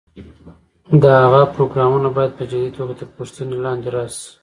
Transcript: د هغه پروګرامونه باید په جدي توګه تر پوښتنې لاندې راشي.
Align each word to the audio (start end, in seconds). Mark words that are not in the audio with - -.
د 1.01 1.03
هغه 1.23 1.41
پروګرامونه 1.53 2.07
باید 2.15 2.31
په 2.37 2.43
جدي 2.51 2.69
توګه 2.77 2.93
تر 2.99 3.07
پوښتنې 3.17 3.55
لاندې 3.65 3.89
راشي. 3.95 4.25